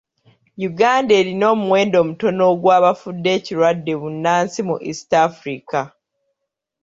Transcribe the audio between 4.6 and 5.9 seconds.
mu East Africa.